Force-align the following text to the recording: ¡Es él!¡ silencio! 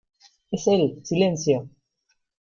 ¡Es 0.51 0.65
él!¡ 0.65 0.99
silencio! 1.05 1.69